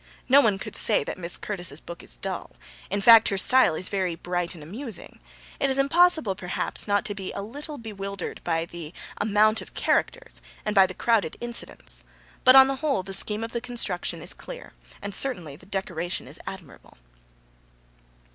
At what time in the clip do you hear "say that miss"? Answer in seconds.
0.75-1.37